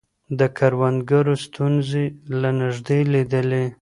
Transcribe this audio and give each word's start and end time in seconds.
ده 0.37 0.45
د 0.49 0.51
کروندګرو 0.57 1.33
ستونزې 1.45 2.05
له 2.41 2.49
نږدې 2.59 2.99
ليدلې. 3.13 3.65